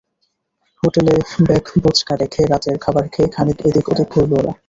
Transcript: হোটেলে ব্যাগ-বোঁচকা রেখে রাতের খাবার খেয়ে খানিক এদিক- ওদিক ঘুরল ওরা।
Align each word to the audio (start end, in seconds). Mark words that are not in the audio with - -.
হোটেলে 0.83 1.15
ব্যাগ-বোঁচকা 1.47 2.13
রেখে 2.15 2.41
রাতের 2.45 2.77
খাবার 2.77 3.05
খেয়ে 3.09 3.29
খানিক 3.29 3.57
এদিক- 3.65 3.89
ওদিক 3.91 4.07
ঘুরল 4.11 4.31
ওরা। 4.39 4.51